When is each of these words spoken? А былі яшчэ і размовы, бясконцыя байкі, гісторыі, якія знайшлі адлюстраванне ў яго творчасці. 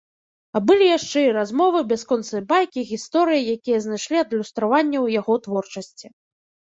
А 0.59 0.61
былі 0.69 0.85
яшчэ 0.97 1.19
і 1.25 1.33
размовы, 1.37 1.79
бясконцыя 1.91 2.41
байкі, 2.53 2.87
гісторыі, 2.95 3.47
якія 3.59 3.83
знайшлі 3.87 4.17
адлюстраванне 4.25 4.99
ў 5.05 5.21
яго 5.21 5.33
творчасці. 5.49 6.07